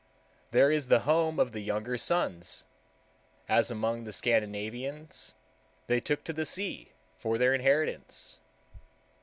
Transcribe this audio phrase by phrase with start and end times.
[0.49, 2.63] There is the home of the younger sons,
[3.47, 5.35] as among the Scandinavians
[5.85, 8.37] they took to the sea for their inheritance.